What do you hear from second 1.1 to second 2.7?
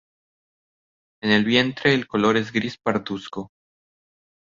En el vientre el color es